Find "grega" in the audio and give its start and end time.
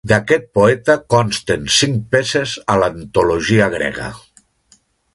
3.79-4.13